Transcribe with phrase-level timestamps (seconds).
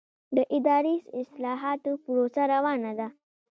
[0.35, 3.07] د اداري اصلاحاتو پروسه روانه ده؟